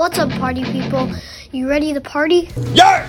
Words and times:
What's 0.00 0.18
up, 0.18 0.30
Pardee 0.30 0.64
People? 0.64 1.12
You 1.52 1.68
ready 1.68 1.92
to 1.92 2.00
party? 2.00 2.48
Yeah! 2.72 3.06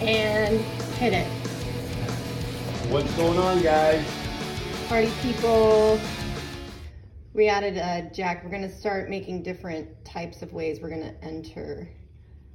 and 0.00 0.58
hit 0.96 1.12
it. 1.12 1.26
What's 2.90 3.14
going 3.14 3.38
on, 3.38 3.60
guys? 3.60 4.02
Pardee 4.88 5.12
People. 5.20 6.00
We 7.34 7.48
added 7.48 7.76
uh, 7.76 8.08
Jack. 8.14 8.42
We're 8.42 8.50
gonna 8.50 8.74
start 8.74 9.10
making 9.10 9.42
different 9.42 9.90
types 10.06 10.40
of 10.40 10.54
ways 10.54 10.80
we're 10.80 10.88
gonna 10.88 11.14
enter. 11.20 11.86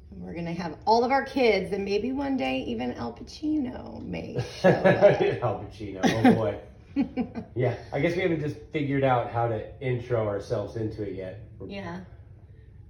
And 0.10 0.24
We're 0.24 0.34
gonna 0.34 0.54
have 0.54 0.80
all 0.86 1.04
of 1.04 1.12
our 1.12 1.26
kids, 1.26 1.72
and 1.72 1.86
maybe 1.86 2.14
one 2.14 2.36
day 2.36 2.62
even 2.62 2.94
Al 2.94 3.14
Pacino 3.14 4.04
may 4.04 4.44
show 4.60 4.70
up. 4.70 4.86
Al 5.44 5.64
Pacino, 5.64 6.00
oh 6.04 6.34
boy. 6.34 6.60
yeah, 7.56 7.76
I 7.92 8.00
guess 8.00 8.16
we 8.16 8.24
haven't 8.24 8.42
just 8.42 8.56
figured 8.72 9.04
out 9.04 9.30
how 9.30 9.48
to 9.48 9.80
intro 9.82 10.28
ourselves 10.28 10.78
into 10.78 11.04
it 11.04 11.14
yet. 11.14 11.40
We're 11.60 11.68
yeah, 11.68 12.02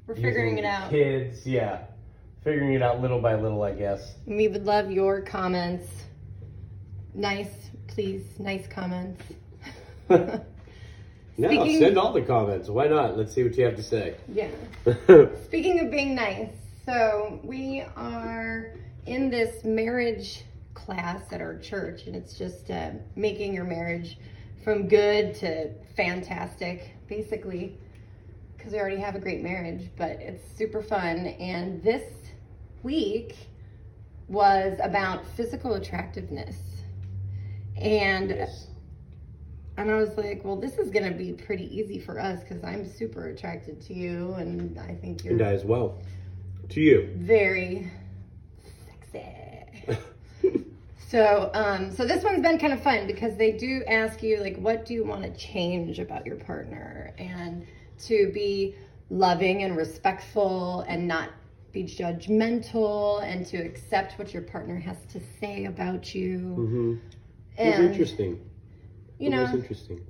we're 0.07 0.15
figuring 0.15 0.57
it 0.57 0.65
out. 0.65 0.89
Kids, 0.89 1.45
yeah. 1.45 1.85
Figuring 2.43 2.73
it 2.73 2.81
out 2.81 3.01
little 3.01 3.21
by 3.21 3.35
little, 3.35 3.63
I 3.63 3.71
guess. 3.71 4.15
We 4.25 4.47
would 4.47 4.65
love 4.65 4.91
your 4.91 5.21
comments. 5.21 5.87
Nice, 7.13 7.69
please, 7.87 8.23
nice 8.39 8.67
comments. 8.67 9.23
No, 11.35 11.47
Speaking- 11.47 11.79
send 11.79 11.97
all 11.97 12.13
the 12.13 12.21
comments. 12.21 12.69
Why 12.69 12.87
not? 12.87 13.17
Let's 13.17 13.33
see 13.33 13.43
what 13.43 13.57
you 13.57 13.65
have 13.65 13.75
to 13.77 13.83
say. 13.83 14.15
Yeah. 14.31 14.49
Speaking 15.45 15.79
of 15.79 15.89
being 15.89 16.13
nice, 16.13 16.51
so 16.85 17.39
we 17.43 17.83
are 17.95 18.75
in 19.07 19.31
this 19.31 19.63
marriage 19.63 20.43
class 20.75 21.21
at 21.31 21.41
our 21.41 21.57
church, 21.57 22.05
and 22.05 22.15
it's 22.15 22.37
just 22.37 22.69
uh, 22.69 22.91
making 23.15 23.53
your 23.53 23.63
marriage 23.63 24.19
from 24.63 24.87
good 24.87 25.33
to 25.35 25.73
fantastic, 25.95 26.91
basically, 27.07 27.79
because 28.63 28.71
we 28.73 28.79
already 28.79 29.01
have 29.01 29.13
a 29.13 29.19
great 29.19 29.43
marriage, 29.43 29.89
but 29.97 30.11
it's 30.21 30.41
super 30.57 30.81
fun. 30.81 31.27
And 31.27 31.83
this 31.83 32.03
week 32.81 33.35
was 34.29 34.79
about 34.81 35.25
physical 35.35 35.73
attractiveness. 35.73 36.55
And 37.75 38.29
Yes. 38.29 38.67
and 39.75 39.91
I 39.91 39.95
was 39.95 40.15
like, 40.17 40.45
well, 40.45 40.55
this 40.55 40.77
is 40.77 40.91
going 40.91 41.11
to 41.11 41.17
be 41.17 41.33
pretty 41.33 41.65
easy 41.77 41.99
for 41.99 42.17
us 42.21 42.39
because 42.41 42.63
I'm 42.63 42.87
super 42.89 43.27
attracted 43.27 43.81
to 43.81 43.93
you, 43.93 44.31
and 44.35 44.79
I 44.79 44.95
think 44.95 45.25
you're 45.25 45.33
And 45.33 45.41
I 45.41 45.51
as 45.51 45.65
well. 45.65 45.97
To 46.69 46.79
you. 46.79 47.09
very 47.17 47.91
sexy. 49.11 49.99
so, 51.09 51.51
um, 51.53 51.91
so 51.91 52.05
this 52.05 52.23
one's 52.23 52.41
been 52.41 52.57
kind 52.59 52.71
of 52.71 52.81
fun 52.81 53.07
because 53.07 53.35
they 53.35 53.51
do 53.51 53.83
ask 53.89 54.23
you 54.23 54.37
like, 54.39 54.55
what 54.57 54.85
do 54.85 54.93
you 54.93 55.03
want 55.03 55.23
to 55.23 55.31
change 55.37 55.99
about 55.99 56.25
your 56.25 56.37
partner, 56.37 57.13
and 57.17 57.65
to 57.99 58.31
be 58.33 58.75
loving 59.09 59.63
and 59.63 59.75
respectful 59.77 60.81
and 60.87 61.07
not 61.07 61.29
be 61.71 61.83
judgmental 61.83 63.21
and 63.23 63.45
to 63.47 63.57
accept 63.57 64.17
what 64.19 64.33
your 64.33 64.43
partner 64.43 64.77
has 64.77 65.05
to 65.07 65.19
say 65.19 65.65
about 65.65 66.13
you. 66.15 66.39
Mm-hmm. 66.57 66.95
It's 67.61 67.77
And 67.77 67.79
interesting. 67.79 68.39
you 69.19 69.29
It 69.29 69.31
know, 69.31 69.41
was 69.41 69.53
interesting. 69.53 70.01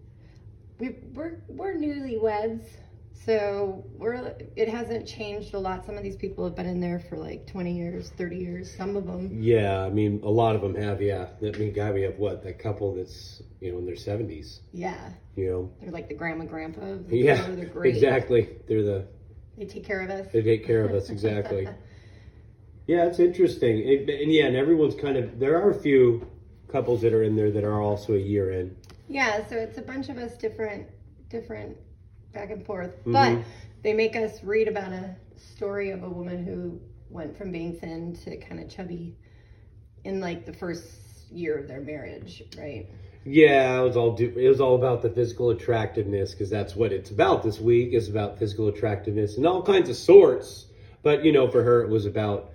we 0.80 0.96
we're 1.14 1.42
we're 1.48 1.74
newlyweds, 1.76 2.66
so 3.14 3.86
we're 3.96 4.34
it 4.56 4.68
hasn't 4.68 5.08
changed 5.08 5.54
a 5.54 5.60
lot. 5.60 5.86
Some 5.86 5.98
of 5.98 6.04
these 6.04 6.16
people 6.18 6.44
have 6.44 6.56
been 6.56 6.66
in 6.66 6.80
there 6.82 7.00
for 7.00 7.18
like 7.18 7.48
twenty 7.48 7.78
years, 7.78 8.10
thirty 8.18 8.38
years. 8.38 8.76
Some 8.76 8.96
of 8.98 9.06
them, 9.06 9.30
Yeah, 9.42 9.82
I 9.84 9.90
mean, 9.90 10.22
a 10.24 10.30
lot 10.30 10.56
of 10.56 10.62
them 10.62 10.76
have, 10.76 11.02
yeah. 11.02 11.28
That 11.42 11.58
mean, 11.60 11.72
guy, 11.74 11.92
we 11.92 12.02
have 12.02 12.18
what? 12.18 12.44
That 12.44 12.60
couple 12.60 12.96
that's, 12.96 13.42
you 13.62 13.72
know, 13.72 13.78
in 13.78 13.86
their 13.86 13.96
70s, 13.96 14.60
yeah, 14.74 15.12
you 15.36 15.50
know? 15.50 15.72
they're 15.82 15.92
like 15.92 16.10
the 16.10 16.16
grandma, 16.16 16.46
grandpa. 16.46 16.82
of 16.82 17.08
the 17.08 17.18
Yeah, 17.18 17.48
they're 17.52 17.66
great. 17.66 17.96
exactly. 17.96 18.50
They're 18.68 18.84
the 18.84 19.08
They 19.58 19.66
take 19.66 19.86
care 19.86 20.02
of 20.02 20.10
us. 20.10 20.32
They 20.34 20.42
take 20.42 20.66
care 20.66 20.84
of 20.84 20.92
us 20.94 21.10
exactly. 21.10 21.68
yeah, 22.88 23.06
it's 23.06 23.20
interesting, 23.20 23.80
It- 23.80 24.10
and 24.10 24.32
yeah, 24.34 24.46
and 24.48 24.56
everyone's 24.56 24.96
kind 24.96 25.16
of. 25.18 25.40
There 25.40 25.62
are 25.62 25.70
a 25.70 25.80
few 25.80 26.28
couples 26.68 27.02
that 27.02 27.14
are 27.14 27.24
in 27.24 27.36
there 27.36 27.52
that 27.52 27.64
are 27.64 27.82
also 27.82 28.14
a 28.16 28.20
year 28.20 28.52
in. 28.52 28.76
Yeah, 29.08 29.48
so 29.48 29.56
it's 29.56 29.78
a 29.78 29.82
bunch 29.82 30.10
of 30.10 30.18
us 30.18 30.36
different, 30.38 30.88
different, 31.30 31.78
back 32.34 32.52
and 32.52 32.66
forth. 32.66 32.92
Mhm. 33.06 33.14
But 33.14 33.46
they 33.84 33.94
make 33.94 34.16
us 34.16 34.44
read 34.44 34.68
about 34.68 34.92
a 34.92 35.16
story 35.36 35.92
of 35.92 36.04
a 36.04 36.10
woman 36.10 36.44
who 36.44 36.80
went 37.10 37.38
from 37.38 37.52
being 37.52 37.74
thin 37.74 38.14
to 38.24 38.38
kind 38.38 38.60
of 38.60 38.70
chubby 38.70 39.16
in 40.04 40.20
like 40.20 40.46
the 40.46 40.54
first 40.54 41.32
year 41.32 41.58
of 41.58 41.68
their 41.68 41.82
marriage, 41.82 42.44
right? 42.58 42.88
Yeah, 43.26 43.80
it 43.80 43.84
was 43.84 43.96
all. 43.96 44.12
Do, 44.16 44.34
it 44.38 44.50
was 44.50 44.60
all 44.60 44.76
about 44.76 45.02
the 45.02 45.10
physical 45.10 45.50
attractiveness 45.50 46.32
because 46.32 46.50
that's 46.50 46.76
what 46.76 46.92
it's 46.92 47.10
about 47.10 47.42
this 47.42 47.60
week. 47.60 47.94
Is 47.94 48.10
about 48.10 48.38
physical 48.38 48.68
attractiveness 48.68 49.38
and 49.38 49.48
all 49.48 49.62
kinds 49.62 49.90
of 49.90 49.96
sorts. 49.96 50.66
But 51.04 51.24
you 51.24 51.32
know, 51.32 51.48
for 51.50 51.64
her, 51.64 51.84
it 51.84 51.90
was 51.90 52.06
about. 52.06 52.52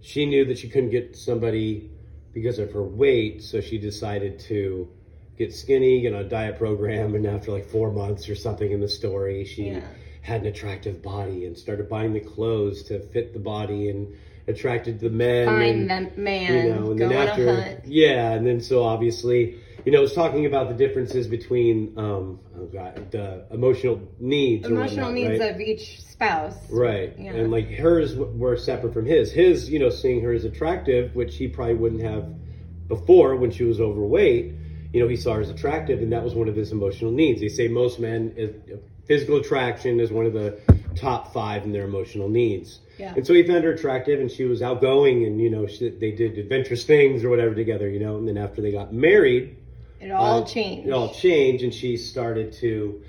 She 0.00 0.26
knew 0.26 0.44
that 0.44 0.58
she 0.58 0.68
couldn't 0.68 0.90
get 0.90 1.16
somebody 1.16 1.90
because 2.32 2.58
of 2.58 2.70
her 2.72 2.82
weight, 2.84 3.42
so 3.42 3.60
she 3.60 3.78
decided 3.78 4.38
to 4.40 4.88
get 5.36 5.52
skinny, 5.54 6.00
get 6.00 6.14
on 6.14 6.20
a 6.20 6.28
diet 6.28 6.58
program, 6.58 7.14
and 7.14 7.26
after 7.26 7.50
like 7.50 7.66
four 7.66 7.90
months 7.92 8.28
or 8.28 8.34
something 8.34 8.70
in 8.70 8.80
the 8.80 8.88
story, 8.88 9.44
she 9.44 9.64
Yeah. 9.70 9.80
had 10.20 10.40
an 10.42 10.46
attractive 10.46 11.02
body 11.02 11.44
and 11.44 11.56
started 11.56 11.88
buying 11.88 12.12
the 12.12 12.20
clothes 12.20 12.84
to 12.84 12.98
fit 13.00 13.32
the 13.32 13.38
body 13.38 13.88
and 13.88 14.14
attracted 14.46 15.00
the 15.00 15.10
men. 15.10 15.46
Find 15.46 15.90
and, 15.90 16.08
them 16.08 16.24
man, 16.24 16.66
you 16.68 16.74
know, 16.74 16.90
and 16.90 16.98
go 16.98 17.08
then 17.08 17.16
on 17.18 17.28
after, 17.28 17.82
yeah, 17.86 18.32
and 18.32 18.46
then 18.46 18.60
so 18.60 18.82
obviously, 18.82 19.56
you 19.84 19.92
know, 19.92 20.02
it's 20.02 20.14
talking 20.14 20.46
about 20.46 20.68
the 20.68 20.74
differences 20.74 21.26
between, 21.26 21.92
um, 21.98 22.38
oh 22.58 22.66
god, 22.66 23.10
the 23.10 23.44
emotional 23.50 24.00
needs, 24.20 24.66
Emotional 24.66 25.06
whatnot, 25.06 25.30
needs 25.30 25.40
right? 25.40 25.54
of 25.54 25.60
each 25.60 26.00
spouse. 26.02 26.56
Right. 26.70 27.12
Yeah. 27.18 27.32
And 27.34 27.50
like 27.50 27.70
hers 27.70 28.16
were 28.16 28.56
separate 28.56 28.94
from 28.94 29.04
his. 29.04 29.32
His, 29.32 29.68
you 29.68 29.78
know, 29.78 29.90
seeing 29.90 30.22
her 30.22 30.32
as 30.32 30.44
attractive, 30.44 31.14
which 31.14 31.36
he 31.36 31.48
probably 31.48 31.74
wouldn't 31.74 32.02
have 32.02 32.26
before 32.88 33.36
when 33.36 33.50
she 33.50 33.64
was 33.64 33.80
overweight. 33.80 34.54
You 34.94 35.00
know, 35.00 35.08
he 35.08 35.16
saw 35.16 35.34
her 35.34 35.40
as 35.40 35.50
attractive, 35.50 35.98
and 36.02 36.12
that 36.12 36.22
was 36.22 36.34
one 36.34 36.48
of 36.48 36.54
his 36.54 36.70
emotional 36.70 37.10
needs. 37.10 37.40
They 37.40 37.48
say 37.48 37.66
most 37.66 37.98
men, 37.98 38.32
physical 39.06 39.38
attraction 39.38 39.98
is 39.98 40.12
one 40.12 40.24
of 40.24 40.32
the 40.32 40.60
top 40.94 41.32
five 41.32 41.64
in 41.64 41.72
their 41.72 41.82
emotional 41.82 42.28
needs. 42.28 42.78
Yeah. 42.96 43.12
And 43.16 43.26
so 43.26 43.34
he 43.34 43.42
found 43.42 43.64
her 43.64 43.72
attractive, 43.72 44.20
and 44.20 44.30
she 44.30 44.44
was 44.44 44.62
outgoing, 44.62 45.24
and 45.24 45.40
you 45.40 45.50
know, 45.50 45.66
she, 45.66 45.88
they 45.88 46.12
did 46.12 46.38
adventurous 46.38 46.84
things 46.84 47.24
or 47.24 47.28
whatever 47.28 47.56
together. 47.56 47.90
You 47.90 47.98
know, 47.98 48.18
and 48.18 48.28
then 48.28 48.38
after 48.38 48.62
they 48.62 48.70
got 48.70 48.94
married, 48.94 49.56
It 50.00 50.12
all 50.12 50.42
uh, 50.42 50.46
changed. 50.46 50.86
It 50.86 50.92
all 50.92 51.12
changed, 51.12 51.64
and 51.64 51.74
she 51.74 51.96
started 51.96 52.52
to, 52.52 53.02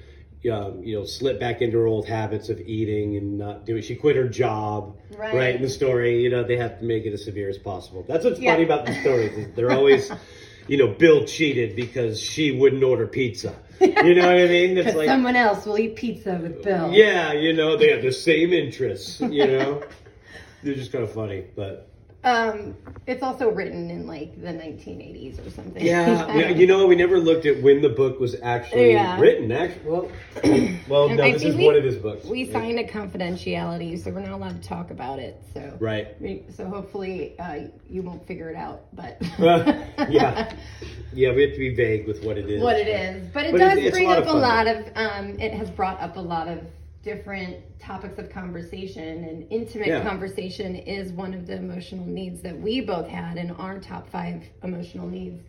um, 0.52 0.82
you 0.84 0.98
know, 0.98 1.06
slip 1.06 1.40
back 1.40 1.62
into 1.62 1.78
her 1.78 1.86
old 1.86 2.08
habits 2.08 2.50
of 2.50 2.60
eating 2.62 3.16
and 3.16 3.38
not 3.38 3.68
doing. 3.68 3.84
She 3.84 3.94
quit 3.96 4.16
her 4.16 4.28
job, 4.28 4.98
Right. 5.16 5.56
In 5.56 5.62
the 5.62 5.70
story, 5.70 6.24
you 6.24 6.32
know, 6.32 6.44
they 6.44 6.58
have 6.58 6.80
to 6.80 6.84
make 6.84 7.06
it 7.06 7.14
as 7.14 7.24
severe 7.24 7.48
as 7.48 7.60
possible. 7.60 8.04
That's 8.08 8.26
what's 8.26 8.40
Yeah. 8.40 8.54
funny 8.54 8.64
about 8.64 8.88
the 8.88 8.94
stories. 9.02 9.34
is 9.38 9.54
They're 9.56 9.72
always, 9.72 10.12
you 10.68 10.78
know, 10.78 10.88
Bill 10.88 11.26
cheated 11.26 11.76
because 11.76 12.20
she 12.20 12.52
wouldn't 12.52 12.84
order 12.84 13.08
pizza. 13.08 13.56
You 13.80 14.16
know 14.16 14.28
what 14.28 14.38
I 14.38 14.48
mean? 14.48 14.78
It's 14.78 14.96
like, 14.98 15.08
someone 15.08 15.36
else 15.36 15.66
will 15.66 15.78
eat 15.78 15.96
pizza 15.96 16.40
with 16.42 16.64
Bill. 16.64 16.92
yeah, 16.92 17.34
you 17.34 17.54
know, 17.54 17.78
they 17.78 17.92
have 17.92 18.02
the 18.02 18.12
same 18.12 18.54
interests. 18.54 19.20
You 19.20 19.48
know, 19.48 19.84
they're 20.64 20.76
just 20.76 20.92
kind 20.92 21.04
of 21.04 21.12
funny, 21.12 21.46
but. 21.56 21.90
Um, 22.26 22.76
it's 23.06 23.22
also 23.22 23.52
written 23.52 23.92
in 23.92 24.08
like 24.08 24.42
the 24.42 24.48
1980s 24.48 25.46
or 25.46 25.52
something. 25.52 25.86
Yeah, 25.86 26.36
we, 26.54 26.56
you 26.60 26.66
know, 26.66 26.88
we 26.88 26.96
never 26.96 27.20
looked 27.20 27.46
at 27.46 27.62
when 27.62 27.84
the 27.84 27.90
book 27.90 28.20
was 28.20 28.36
actually 28.42 28.94
Yeah. 28.94 29.20
written. 29.20 29.52
Actually, 29.52 29.86
well, 29.86 30.12
well, 30.90 31.10
no, 31.10 31.24
I 31.24 31.32
this 31.34 31.44
think 31.44 31.52
is 31.52 31.56
we- 31.56 31.66
one 31.68 31.76
of 31.76 31.84
his 31.84 31.98
books. 31.98 32.26
We 32.26 32.52
signed 32.52 32.80
a 32.80 32.84
confidentiality, 32.84 34.04
so 34.04 34.10
we're 34.10 34.22
not 34.22 34.32
allowed 34.32 34.60
to 34.60 34.68
talk 34.68 34.90
about 34.90 35.20
it. 35.20 35.40
So 35.54 35.78
right. 35.80 36.20
we- 36.20 36.44
So 36.50 36.66
hopefully 36.66 37.38
uh, 37.38 37.68
you 37.88 38.02
won't 38.02 38.26
figure 38.26 38.50
it 38.50 38.56
out, 38.56 38.86
but 38.94 39.18
yeah, 39.40 40.52
yeah, 41.14 41.32
we 41.32 41.44
have 41.44 41.52
to 41.54 41.60
be 41.60 41.76
vague 41.76 42.08
with 42.08 42.24
what 42.24 42.40
it 42.40 42.50
is. 42.50 42.60
what 42.60 42.76
it 42.76 42.88
is. 42.88 43.28
But 43.32 43.46
it 43.46 43.52
But 43.52 43.60
does 43.60 43.72
it's- 43.74 43.88
it's 43.90 43.98
a 43.98 44.00
bring 44.00 44.12
up 44.12 44.26
a 44.26 44.32
lot 44.32 44.66
of. 44.66 44.78
Um, 44.96 45.40
it 45.40 45.54
has 45.54 45.70
brought 45.70 46.02
up 46.02 46.18
a 46.18 46.22
lot 46.22 46.48
of 46.48 46.60
different 47.06 47.58
topics 47.80 48.18
of 48.18 48.30
conversation, 48.32 49.24
and 49.26 49.46
intimate 49.52 49.88
Yeah. 49.88 50.02
conversation 50.02 50.76
is 50.76 51.14
one 51.14 51.34
of 51.36 51.46
the 51.46 51.56
emotional 51.56 52.06
needs 52.06 52.42
that 52.42 52.60
we 52.60 52.82
both 52.82 53.08
had 53.08 53.38
in 53.38 53.52
our 53.52 53.80
top 53.80 54.10
five 54.10 54.44
emotional 54.64 55.08
needs. 55.08 55.40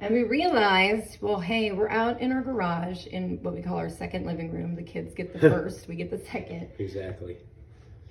And 0.00 0.14
we 0.14 0.24
realized, 0.24 1.18
well, 1.20 1.38
hey, 1.38 1.70
we're 1.72 1.90
out 1.90 2.20
in 2.20 2.32
our 2.32 2.40
garage 2.42 3.06
in 3.06 3.38
what 3.42 3.54
we 3.54 3.60
call 3.62 3.76
our 3.76 3.90
second 3.90 4.24
living 4.26 4.50
room. 4.50 4.74
The 4.74 4.82
kids 4.82 5.14
get 5.14 5.32
the 5.32 5.38
first, 5.50 5.86
we 5.86 5.94
get 5.94 6.10
the 6.10 6.18
second. 6.18 6.68
Exactly. 6.78 7.36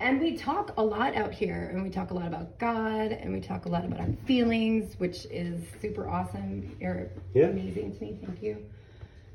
And 0.00 0.20
we 0.20 0.36
talk 0.36 0.72
a 0.76 0.82
lot 0.82 1.14
out 1.16 1.32
here, 1.32 1.70
and 1.72 1.82
we 1.82 1.90
talk 1.90 2.10
a 2.12 2.14
lot 2.14 2.26
about 2.28 2.58
God, 2.58 3.10
and 3.12 3.32
we 3.32 3.40
talk 3.40 3.66
a 3.66 3.68
lot 3.68 3.84
about 3.84 4.00
our 4.00 4.12
feelings, 4.24 4.94
which 4.98 5.26
is 5.26 5.60
super 5.82 6.08
awesome. 6.08 6.76
You're 6.80 7.10
Yeah. 7.34 7.46
amazing 7.48 7.96
to 7.96 8.04
me. 8.04 8.18
Thank 8.24 8.40
you. 8.42 8.56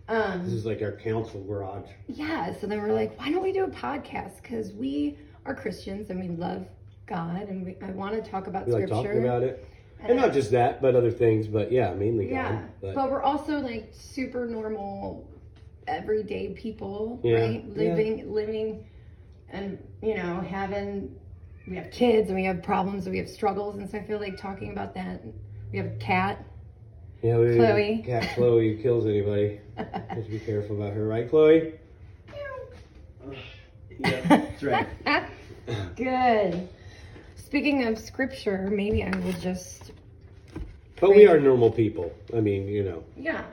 This 0.10 0.18
Um, 0.26 0.42
is 0.48 0.66
like 0.66 0.82
our 0.82 0.94
council 0.94 1.44
garage. 1.44 1.88
yeah, 2.08 2.52
so 2.60 2.66
then 2.68 2.82
we're 2.82 2.94
like, 2.94 3.18
why 3.20 3.32
don't 3.32 3.44
we 3.44 3.52
do 3.52 3.64
a 3.64 3.70
podcast? 3.70 4.42
Because 4.42 4.74
we 4.74 5.18
are 5.46 5.54
Christians 5.54 6.10
and 6.10 6.20
we 6.20 6.30
love 6.30 6.66
God, 7.06 7.48
and 7.48 7.64
we, 7.66 7.76
I 7.82 7.92
want 7.92 8.16
to 8.24 8.30
talk 8.30 8.48
about 8.48 8.66
We 8.66 8.74
like 8.74 8.84
scripture. 8.88 9.08
talking 9.10 9.24
about 9.24 9.44
it, 9.44 9.66
and 10.00 10.18
not 10.18 10.34
just 10.34 10.50
that, 10.52 10.82
but 10.82 10.96
other 10.96 11.12
things. 11.12 11.48
But 11.48 11.72
yeah, 11.72 11.94
mainly 11.94 12.30
yeah, 12.32 12.52
God. 12.54 12.70
But, 12.82 12.96
but 12.96 13.12
we're 13.12 13.22
also 13.22 13.60
like 13.60 13.90
super 13.92 14.48
normal, 14.48 15.30
everyday 15.88 16.50
people, 16.54 17.20
Yeah, 17.24 17.36
right? 17.40 17.64
yeah. 17.68 17.76
Living, 17.76 18.34
living 18.34 18.86
and 19.50 19.78
you 20.02 20.16
know, 20.16 20.42
having 20.42 21.16
we 21.68 21.76
have 21.76 21.92
kids 21.92 22.30
and 22.30 22.36
we 22.36 22.46
have 22.46 22.64
problems 22.64 23.06
and 23.06 23.14
we 23.14 23.20
have 23.20 23.30
struggles, 23.30 23.76
and 23.78 23.88
so 23.90 24.00
I 24.00 24.04
feel 24.04 24.20
like 24.20 24.38
talking 24.38 24.72
about 24.72 24.96
that. 24.96 25.22
We 25.72 25.78
have 25.78 25.88
a 25.88 25.96
cat. 25.98 26.44
Yeah, 27.22 27.38
we, 27.38 27.56
Chloe. 27.56 28.04
Cat 28.06 28.36
Chloe 28.36 28.80
kills 28.82 29.06
anybody. 29.06 29.60
To 29.78 30.22
be 30.30 30.40
careful 30.40 30.76
about 30.76 30.94
her, 30.94 31.08
right, 31.08 31.30
Chloe? 31.30 31.74
Yeah, 33.98 34.22
that's 34.28 34.64
right. 34.64 34.88
Good. 35.96 36.68
Speaking 37.36 37.86
of 37.88 37.98
scripture, 37.98 38.70
maybe 38.72 39.04
I 39.04 39.16
will 39.20 39.32
just 39.34 39.92
But 41.00 41.12
we 41.12 41.28
are 41.28 41.40
normal 41.40 41.72
people. 41.72 42.12
I 42.36 42.42
mean, 42.42 42.68
you 42.68 42.84
know, 42.84 43.04
yeah. 43.18 43.44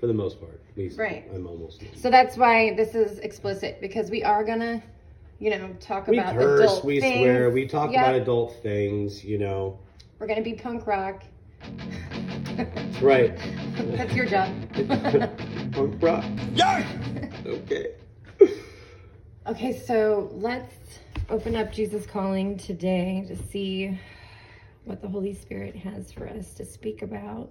for 0.00 0.06
the 0.06 0.14
most 0.14 0.40
part. 0.40 0.60
At 0.70 0.78
least 0.78 0.98
Right. 0.98 1.28
I'm 1.34 1.46
almost. 1.46 1.82
So 1.94 2.08
that's 2.10 2.36
why 2.38 2.74
this 2.74 2.94
is 2.94 3.18
explicit 3.18 3.78
because 3.82 4.10
we 4.10 4.24
are 4.24 4.42
gonna, 4.44 4.82
you 5.38 5.50
know, 5.50 5.76
talk 5.80 6.06
We 6.06 6.18
about 6.18 6.34
curse, 6.34 6.60
adult 6.60 6.84
we 6.86 7.00
things. 7.00 7.18
swear, 7.18 7.50
we 7.50 7.66
talk 7.66 7.92
Yep. 7.92 8.00
about 8.02 8.14
adult 8.14 8.56
things, 8.62 9.22
you 9.24 9.36
know. 9.38 9.78
We're 10.18 10.26
gonna 10.26 10.40
be 10.42 10.54
punk 10.54 10.86
rock. 10.86 11.22
Right. 13.00 13.36
That's 13.96 14.14
your 14.14 14.26
job. 14.26 14.48
Punk 15.72 16.00
rock. 16.00 16.24
Okay. 17.44 17.94
okay, 19.46 19.78
so 19.80 20.30
let's 20.34 20.74
open 21.28 21.56
up 21.56 21.72
Jesus 21.72 22.06
Calling 22.06 22.56
today 22.56 23.24
to 23.26 23.36
see 23.36 23.98
what 24.84 25.02
the 25.02 25.08
Holy 25.08 25.34
Spirit 25.34 25.74
has 25.74 26.12
for 26.12 26.28
us 26.28 26.54
to 26.54 26.64
speak 26.64 27.02
about. 27.02 27.50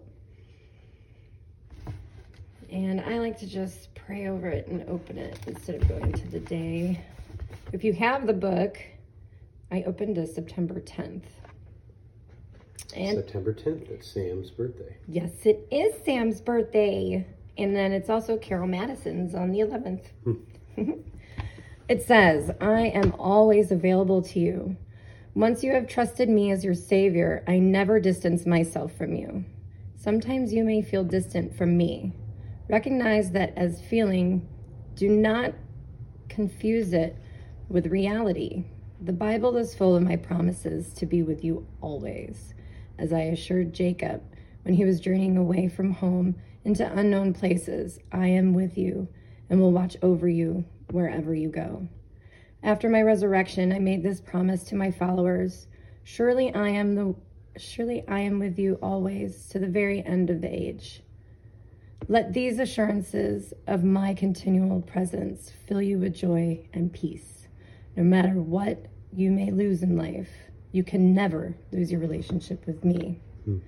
And 2.69 3.01
I 3.01 3.19
like 3.19 3.38
to 3.39 3.48
just 3.48 3.94
pray 3.95 4.27
over 4.27 4.48
it 4.48 4.68
and 4.68 4.88
open 4.88 5.18
it 5.18 5.38
instead 5.48 5.81
of 5.81 5.88
going 5.89 6.13
to 6.13 6.27
the 6.30 6.39
day. 6.39 7.03
If 7.74 7.83
you 7.83 7.92
have 7.94 8.25
the 8.25 8.33
book, 8.33 8.77
I 9.69 9.83
opened 9.83 10.15
to 10.15 10.27
September 10.27 10.80
10th. 10.80 11.24
And 12.95 13.17
September 13.17 13.53
10th, 13.53 13.89
that's 13.89 14.07
Sam's 14.07 14.51
birthday. 14.51 14.95
Yes, 15.07 15.31
it 15.45 15.67
is 15.71 15.93
Sam's 16.03 16.41
birthday. 16.41 17.25
And 17.57 17.75
then 17.75 17.91
it's 17.91 18.09
also 18.09 18.38
Carol 18.38 18.67
Madison's 18.67 19.35
on 19.35 19.51
the 19.51 19.59
11th. 19.59 20.05
Hmm. 20.23 20.33
it 21.89 22.01
says, 22.01 22.51
I 22.59 22.88
am 22.88 23.13
always 23.19 23.71
available 23.71 24.21
to 24.23 24.39
you. 24.39 24.77
Once 25.33 25.63
you 25.63 25.71
have 25.71 25.88
trusted 25.88 26.29
me 26.29 26.51
as 26.51 26.63
your 26.63 26.73
Savior, 26.73 27.43
I 27.47 27.59
never 27.59 27.99
distance 27.99 28.45
myself 28.45 28.93
from 28.97 29.13
you. 29.13 29.45
Sometimes 29.95 30.53
you 30.53 30.63
may 30.63 30.81
feel 30.81 31.03
distant 31.03 31.55
from 31.55 31.77
me. 31.77 32.13
Recognize 32.69 33.31
that 33.31 33.53
as 33.57 33.81
feeling, 33.81 34.47
do 34.95 35.07
not 35.09 35.53
confuse 36.29 36.93
it 36.93 37.15
with 37.69 37.88
reality. 37.88 38.65
The 38.99 39.13
Bible 39.13 39.57
is 39.57 39.75
full 39.75 39.95
of 39.95 40.03
my 40.03 40.15
promises 40.15 40.93
to 40.95 41.05
be 41.05 41.21
with 41.21 41.43
you 41.43 41.67
always 41.81 42.53
as 43.01 43.12
I 43.12 43.21
assured 43.21 43.74
Jacob 43.74 44.21
when 44.62 44.75
he 44.75 44.86
was 44.86 45.00
journeying 45.00 45.36
away 45.36 45.68
from 45.68 45.92
home 45.92 46.36
into 46.63 46.89
unknown 46.94 47.33
places, 47.33 48.00
I 48.12 48.27
am 48.27 48.53
with 48.53 48.77
you 48.77 49.07
and 49.50 49.59
will 49.59 49.71
watch 49.71 49.98
over 50.03 50.30
you 50.30 50.63
wherever 50.92 51.33
you 51.33 51.50
go. 51.50 51.88
After 52.62 52.89
my 52.89 53.01
resurrection, 53.01 53.74
I 53.74 53.80
made 53.80 54.03
this 54.03 54.21
promise 54.21 54.63
to 54.65 54.75
my 54.75 54.92
followers, 54.92 55.65
surely 56.03 56.53
I 56.53 56.69
am 56.69 56.94
the 56.95 57.15
surely 57.57 58.07
I 58.07 58.19
am 58.19 58.39
with 58.39 58.57
you 58.57 58.80
always 58.81 59.48
to 59.50 59.59
the 59.59 59.68
very 59.68 60.06
end 60.06 60.30
of 60.30 60.39
the 60.39 60.48
age. 60.48 61.01
Let 62.07 62.33
these 62.33 62.59
assurances 62.59 63.53
of 63.68 63.83
my 63.83 64.13
continual 64.13 64.81
presence 64.81 65.51
fill 65.68 65.81
you 65.81 65.98
with 65.98 66.13
joy 66.13 66.65
and 66.74 66.94
peace. 66.94 67.48
No 67.98 68.03
matter 68.03 68.33
what 68.33 68.86
you 69.12 69.31
may 69.31 69.51
lose 69.51 69.83
in 69.83 69.98
life, 69.98 70.30
you 70.71 70.83
can 70.83 71.13
never 71.13 71.56
lose 71.71 71.91
your 71.91 72.00
relationship 72.00 72.65
with 72.65 72.83
me. 72.83 73.19
Hmm. 73.45 73.59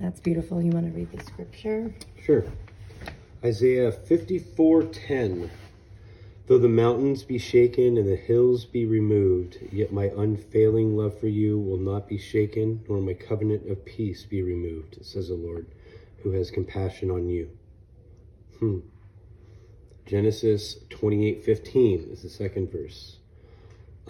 That's 0.00 0.20
beautiful. 0.20 0.62
You 0.62 0.70
want 0.70 0.86
to 0.86 0.92
read 0.92 1.12
the 1.12 1.22
scripture? 1.24 1.94
Sure. 2.22 2.44
Isaiah 3.44 3.92
54:10 3.92 5.50
Though 6.46 6.58
the 6.58 6.68
mountains 6.68 7.22
be 7.22 7.38
shaken 7.38 7.96
and 7.96 8.08
the 8.08 8.16
hills 8.16 8.64
be 8.64 8.84
removed, 8.84 9.58
yet 9.70 9.92
my 9.92 10.10
unfailing 10.16 10.96
love 10.96 11.18
for 11.18 11.28
you 11.28 11.58
will 11.58 11.78
not 11.78 12.08
be 12.08 12.18
shaken, 12.18 12.84
nor 12.88 13.00
my 13.00 13.14
covenant 13.14 13.70
of 13.70 13.84
peace 13.84 14.24
be 14.24 14.42
removed, 14.42 14.98
says 15.02 15.28
the 15.28 15.34
Lord, 15.34 15.66
who 16.22 16.32
has 16.32 16.50
compassion 16.50 17.10
on 17.10 17.28
you. 17.28 17.50
Hmm. 18.58 18.80
Genesis 20.04 20.78
28:15 20.90 22.10
is 22.10 22.22
the 22.22 22.28
second 22.28 22.70
verse. 22.72 23.18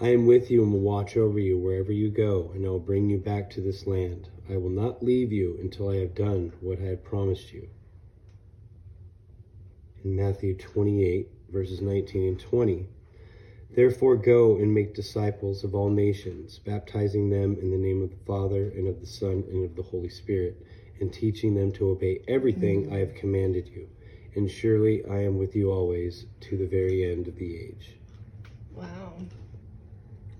I 0.01 0.09
am 0.09 0.25
with 0.25 0.49
you 0.49 0.63
and 0.63 0.73
will 0.73 0.79
watch 0.79 1.15
over 1.15 1.37
you 1.39 1.57
wherever 1.57 1.91
you 1.91 2.09
go, 2.09 2.51
and 2.55 2.65
I 2.65 2.69
will 2.69 2.79
bring 2.79 3.09
you 3.09 3.19
back 3.19 3.51
to 3.51 3.61
this 3.61 3.85
land. 3.85 4.27
I 4.49 4.57
will 4.57 4.71
not 4.71 5.03
leave 5.03 5.31
you 5.31 5.57
until 5.61 5.89
I 5.89 5.97
have 5.97 6.15
done 6.15 6.51
what 6.61 6.79
I 6.79 6.85
have 6.85 7.03
promised 7.03 7.53
you. 7.53 7.69
In 10.03 10.15
Matthew 10.15 10.57
28, 10.57 11.29
verses 11.49 11.79
19 11.79 12.27
and 12.27 12.39
20. 12.39 12.87
Therefore, 13.75 14.15
go 14.15 14.57
and 14.57 14.73
make 14.73 14.95
disciples 14.95 15.63
of 15.63 15.75
all 15.75 15.89
nations, 15.89 16.59
baptizing 16.59 17.29
them 17.29 17.57
in 17.61 17.69
the 17.69 17.77
name 17.77 18.01
of 18.01 18.09
the 18.09 18.25
Father, 18.25 18.69
and 18.69 18.87
of 18.87 18.99
the 18.99 19.05
Son, 19.05 19.43
and 19.51 19.63
of 19.63 19.75
the 19.75 19.83
Holy 19.83 20.09
Spirit, 20.09 20.65
and 20.99 21.13
teaching 21.13 21.53
them 21.53 21.71
to 21.71 21.91
obey 21.91 22.21
everything 22.27 22.87
mm. 22.87 22.93
I 22.93 22.97
have 22.97 23.13
commanded 23.13 23.67
you. 23.67 23.87
And 24.35 24.49
surely 24.49 25.05
I 25.05 25.21
am 25.21 25.37
with 25.37 25.55
you 25.55 25.71
always 25.71 26.25
to 26.41 26.57
the 26.57 26.67
very 26.67 27.09
end 27.09 27.27
of 27.27 27.35
the 27.35 27.55
age. 27.55 27.95
Wow. 28.73 29.13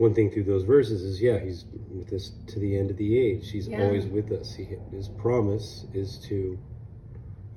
One 0.03 0.13
thing 0.13 0.31
through 0.31 0.43
those 0.43 0.63
verses 0.63 1.01
is, 1.01 1.21
yeah, 1.21 1.39
he's 1.39 1.63
with 1.89 2.11
us 2.11 2.33
to 2.47 2.59
the 2.59 2.77
end 2.77 2.91
of 2.91 2.97
the 2.97 3.17
age. 3.17 3.49
He's 3.49 3.69
Yeah. 3.69 3.83
always 3.83 4.05
with 4.05 4.33
us. 4.33 4.53
He, 4.53 4.67
his 4.91 5.07
promise 5.07 5.85
is 5.93 6.17
to, 6.27 6.59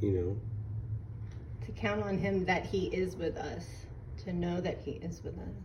you 0.00 0.12
know, 0.12 0.36
To 1.66 1.72
count 1.72 2.04
on 2.04 2.16
him 2.18 2.44
that 2.44 2.64
he 2.64 2.86
is 2.86 3.16
with 3.16 3.36
us, 3.36 3.66
to 4.18 4.32
know 4.32 4.60
that 4.60 4.78
he 4.78 4.92
is 4.92 5.24
with 5.24 5.36
us. 5.38 5.56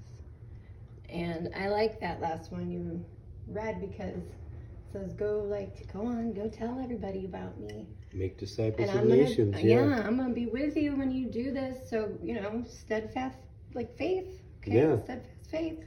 And 1.07 1.51
I 1.55 1.69
like 1.69 1.99
that 1.99 2.19
last 2.19 2.51
one 2.51 2.71
you 2.71 3.05
read 3.47 3.79
because 3.79 4.17
it 4.17 4.91
says, 4.91 5.13
go, 5.13 5.43
like, 5.47 5.93
go 5.93 5.99
on, 6.07 6.33
go 6.33 6.49
tell 6.49 6.79
everybody 6.79 7.25
about 7.25 7.59
me. 7.59 7.85
make 8.11 8.37
disciples 8.39 8.89
And 8.89 8.97
of 8.97 9.07
gonna, 9.07 9.21
nations. 9.21 9.55
Uh, 9.55 9.59
yeah. 9.59 10.03
I'm 10.03 10.17
gonna 10.17 10.33
be 10.33 10.47
with 10.47 10.75
you 10.75 10.95
when 10.95 11.11
you 11.11 11.27
do 11.27 11.51
this. 11.51 11.87
So 11.87 12.17
you 12.23 12.33
know, 12.41 12.63
steadfast 12.67 13.37
like 13.75 13.95
faith. 13.95 14.41
Okay, 14.61 14.77
Yeah. 14.77 14.97
steadfast 14.97 15.51
faith. 15.51 15.83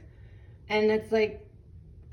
And 0.69 0.91
it's 0.91 1.11
like, 1.11 1.47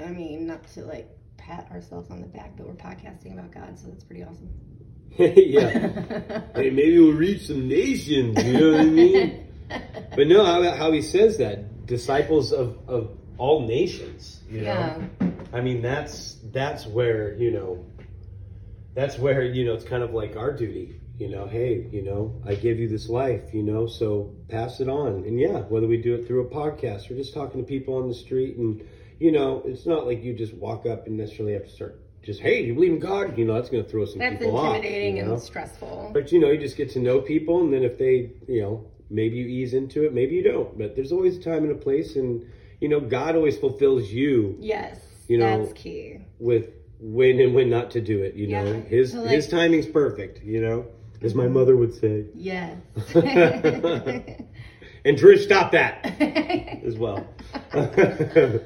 I 0.00 0.06
mean, 0.06 0.46
not 0.46 0.66
to 0.74 0.84
like 0.84 1.08
pat 1.36 1.68
ourselves 1.70 2.10
on 2.10 2.20
the 2.20 2.26
back, 2.26 2.56
but 2.56 2.66
we're 2.66 2.74
podcasting 2.74 3.32
about 3.32 3.52
God, 3.52 3.78
so 3.78 3.88
that's 3.88 4.04
pretty 4.04 4.24
awesome. 4.24 4.50
yeah. 5.18 6.40
Hey, 6.54 6.70
maybe 6.70 6.98
we'll 6.98 7.12
reach 7.12 7.46
some 7.46 7.68
nations. 7.68 8.42
You 8.44 8.52
know 8.52 8.72
what 8.72 8.80
I 8.80 8.84
mean? 8.84 9.38
But 10.14 10.26
no, 10.26 10.44
how, 10.44 10.62
how 10.76 10.92
he 10.92 11.00
says 11.00 11.38
that 11.38 11.86
disciples 11.86 12.52
of, 12.52 12.76
of 12.86 13.16
all 13.38 13.66
nations. 13.66 14.40
You 14.50 14.60
know? 14.60 15.08
yeah. 15.20 15.30
I 15.50 15.62
mean, 15.62 15.80
that's 15.80 16.36
that's 16.52 16.86
where 16.86 17.34
you 17.36 17.52
know. 17.52 17.84
That's 18.94 19.18
where 19.18 19.42
you 19.42 19.64
know 19.64 19.74
it's 19.74 19.84
kind 19.84 20.02
of 20.02 20.12
like 20.12 20.36
our 20.36 20.52
duty. 20.52 21.00
You 21.18 21.28
know, 21.28 21.46
hey, 21.46 21.88
you 21.92 22.02
know, 22.02 22.42
I 22.46 22.54
give 22.54 22.78
you 22.78 22.88
this 22.88 23.08
life. 23.08 23.54
You 23.54 23.62
know, 23.62 23.86
so 23.86 24.34
pass 24.48 24.80
it 24.80 24.88
on. 24.88 25.24
And 25.24 25.38
yeah, 25.38 25.60
whether 25.60 25.86
we 25.86 25.96
do 25.96 26.14
it 26.14 26.26
through 26.26 26.46
a 26.46 26.50
podcast 26.50 27.10
or 27.10 27.14
just 27.14 27.34
talking 27.34 27.60
to 27.60 27.66
people 27.66 27.94
on 27.96 28.08
the 28.08 28.14
street, 28.14 28.56
and 28.56 28.86
you 29.18 29.32
know, 29.32 29.62
it's 29.64 29.86
not 29.86 30.06
like 30.06 30.22
you 30.22 30.34
just 30.34 30.54
walk 30.54 30.86
up 30.86 31.06
and 31.06 31.16
necessarily 31.16 31.54
have 31.54 31.64
to 31.64 31.70
start 31.70 32.02
just 32.22 32.40
hey, 32.40 32.62
you 32.62 32.74
believe 32.74 32.92
in 32.92 32.98
God? 32.98 33.36
You 33.36 33.44
know, 33.44 33.54
that's 33.54 33.68
going 33.68 33.84
to 33.84 33.90
throw 33.90 34.04
some 34.04 34.18
That's 34.18 34.38
people 34.38 34.56
off. 34.56 34.74
That's 34.74 34.76
intimidating 34.76 35.16
you 35.16 35.24
know? 35.24 35.32
and 35.34 35.42
stressful. 35.42 36.10
But 36.12 36.32
you 36.32 36.40
know, 36.40 36.50
you 36.50 36.58
just 36.58 36.76
get 36.76 36.90
to 36.90 37.00
know 37.00 37.20
people, 37.20 37.60
and 37.60 37.72
then 37.72 37.82
if 37.82 37.98
they, 37.98 38.32
you 38.46 38.62
know, 38.62 38.86
maybe 39.10 39.36
you 39.36 39.46
ease 39.46 39.74
into 39.74 40.04
it, 40.04 40.14
maybe 40.14 40.34
you 40.34 40.42
don't. 40.42 40.76
But 40.78 40.94
there's 40.94 41.12
always 41.12 41.36
a 41.36 41.42
time 41.42 41.64
and 41.64 41.72
a 41.72 41.76
place, 41.76 42.16
and 42.16 42.46
you 42.80 42.88
know, 42.88 43.00
God 43.00 43.34
always 43.34 43.58
fulfills 43.58 44.08
you 44.10 44.56
yes, 44.60 44.98
You 45.28 45.38
know, 45.38 45.64
that's 45.64 45.72
key. 45.72 46.20
with 46.38 46.70
when 47.04 47.40
and 47.40 47.52
when 47.54 47.68
not 47.68 47.90
to 47.90 48.00
do 48.00 48.22
it. 48.22 48.34
You 48.34 48.46
know, 48.48 48.80
His 48.88 49.12
like- 49.14 49.30
His 49.30 49.48
timing's 49.48 49.86
perfect. 49.86 50.42
You 50.44 50.60
know, 50.62 50.86
as 51.20 51.34
my 51.34 51.48
mother 51.48 51.76
would 51.76 51.92
say. 51.94 52.26
Yes. 52.34 52.76
And 55.04 55.16
Drew, 55.16 55.36
stop 55.36 55.72
that 55.72 56.06
as 56.84 56.96
well. 56.96 57.26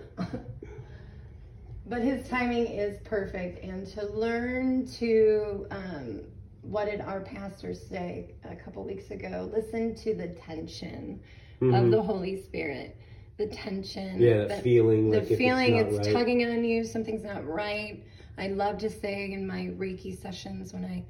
But 1.89 2.03
his 2.03 2.29
timing 2.29 2.67
is 2.67 2.99
perfect, 3.05 3.63
and 3.63 3.87
to 3.93 4.05
learn 4.09 4.87
to, 4.99 5.67
um, 5.71 6.21
what 6.63 6.87
did 6.91 7.01
our 7.01 7.21
pastor 7.21 7.75
say 7.75 8.35
a 8.45 8.57
couple 8.57 8.83
weeks 8.85 9.11
ago? 9.13 9.49
Listen 9.55 9.95
to 9.95 10.13
the 10.15 10.27
tension 10.29 11.21
of 11.63 11.69
Mhm. 11.69 11.91
the 11.93 12.03
Holy 12.03 12.43
Spirit. 12.43 12.97
The 13.39 13.47
tension. 13.47 14.21
yeah, 14.21 14.39
that 14.39 14.49
that- 14.49 14.63
feeling. 14.65 15.11
the 15.11 15.19
like 15.21 15.29
feeling 15.29 15.77
it's, 15.77 15.95
it's, 15.99 16.07
right. 16.09 16.13
tugging 16.17 16.45
on 16.45 16.65
you, 16.65 16.83
something's 16.85 17.23
not 17.23 17.47
right. 17.47 18.03
I 18.39 18.49
love 18.49 18.79
to 18.79 18.91
say 18.91 19.33
in 19.33 19.47
my 19.47 19.71
Reiki 19.79 20.21
sessions 20.21 20.73
when 20.73 20.85
I 20.85 21.05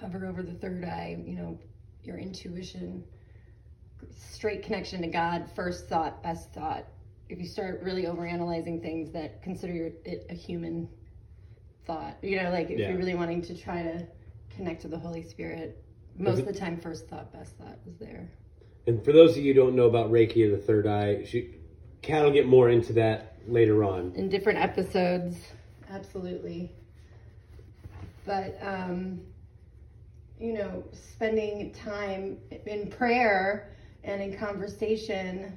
hover 0.00 0.26
over 0.26 0.42
the 0.42 0.54
third 0.54 0.84
eye, 0.84 1.16
you 1.26 1.34
know, 1.36 1.58
your 2.04 2.18
intuition 2.18 3.04
straight 4.16 4.62
connection 4.62 5.02
to 5.02 5.08
God, 5.08 5.50
first 5.56 5.88
thought, 5.88 6.22
best 6.22 6.52
thought. 6.52 6.84
If 7.28 7.38
you 7.40 7.46
start 7.46 7.82
really 7.82 8.04
overanalyzing 8.04 8.80
things 8.80 9.10
that 9.12 9.42
consider 9.42 9.90
it 10.04 10.26
a 10.30 10.34
human 10.34 10.88
thought, 11.84 12.16
you 12.22 12.40
know, 12.40 12.50
like 12.50 12.70
if 12.70 12.78
Yeah. 12.78 12.90
you're 12.90 12.98
really 12.98 13.14
wanting 13.16 13.42
to 13.42 13.56
try 13.56 13.82
to 13.82 14.06
connect 14.50 14.82
to 14.82 14.88
the 14.88 14.98
Holy 14.98 15.22
Spirit, 15.22 15.82
most 16.16 16.38
of 16.40 16.46
the 16.46 16.52
time, 16.52 16.78
first 16.78 17.08
thought, 17.08 17.32
best 17.32 17.56
thought 17.56 17.78
is 17.86 17.96
there. 17.98 18.30
And 18.86 19.04
for 19.04 19.12
those 19.12 19.36
of 19.36 19.44
you 19.44 19.52
who 19.52 19.60
don't 19.60 19.74
know 19.76 19.86
about 19.86 20.10
Reiki 20.10 20.46
or 20.46 20.50
the 20.50 20.62
third 20.62 20.86
eye, 20.86 21.24
she, 21.24 21.50
Kat 22.02 22.24
will 22.24 22.32
get 22.32 22.46
more 22.46 22.70
into 22.70 22.92
that 22.94 23.36
later 23.46 23.82
on. 23.84 24.12
in 24.14 24.28
different 24.28 24.58
episodes. 24.60 25.36
Absolutely. 25.90 26.70
But 28.24 28.58
um, 28.60 29.20
you 30.38 30.52
know, 30.52 30.84
spending 30.92 31.72
time 31.72 32.36
in 32.66 32.86
prayer 32.86 33.70
and 34.04 34.20
in 34.22 34.32
conversation, 34.32 35.52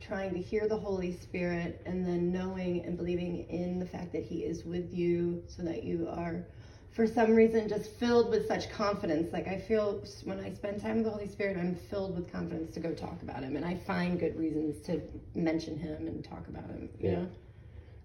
trying 0.00 0.32
to 0.34 0.40
hear 0.40 0.66
the 0.66 0.76
Holy 0.76 1.12
Spirit, 1.12 1.80
and 1.86 2.04
then 2.04 2.32
knowing 2.32 2.84
and 2.84 2.96
believing 2.96 3.44
in 3.48 3.78
the 3.78 3.84
fact 3.84 4.12
that 4.12 4.22
He 4.22 4.38
is 4.44 4.64
with 4.64 4.92
you, 4.92 5.38
so 5.46 5.62
that 5.62 5.82
you 5.84 6.06
are. 6.08 6.42
For 6.90 7.06
some 7.06 7.34
reason, 7.34 7.68
just 7.68 7.90
filled 7.90 8.28
with 8.28 8.46
such 8.48 8.68
confidence. 8.68 9.32
Like, 9.32 9.46
I 9.46 9.56
feel 9.56 10.02
when 10.24 10.40
I 10.40 10.50
spend 10.50 10.80
time 10.80 10.96
with 10.96 11.04
the 11.04 11.10
Holy 11.10 11.26
Spirit, 11.28 11.56
I'm 11.56 11.74
filled 11.74 12.14
with 12.14 12.26
confidence 12.32 12.72
to 12.74 12.80
go 12.80 12.92
talk 12.92 13.22
about 13.22 13.42
Him. 13.44 13.54
And 13.56 13.64
I 13.64 13.74
find 13.74 14.18
good 14.18 14.36
reasons 14.36 14.80
to 14.86 15.00
mention 15.34 15.76
Him 15.76 16.08
and 16.08 16.24
talk 16.24 16.48
about 16.48 16.68
Him, 16.70 16.88
you 16.98 17.10
Yeah. 17.10 17.16
know? 17.18 17.28